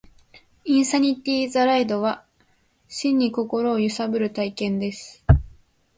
[0.65, 2.25] インサニティ・ザ・ライドは、
[2.87, 5.23] 真に心を揺さぶる体験です